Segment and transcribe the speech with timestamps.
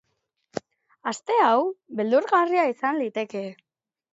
[1.11, 1.61] Aste hau
[1.99, 3.45] beldurgarria izan liteke.